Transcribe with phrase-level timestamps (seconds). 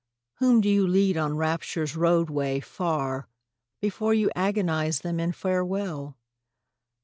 [0.39, 3.27] Whom do you lead on Rapture's roadway, far,
[3.81, 6.17] Before you agonise them in farewell?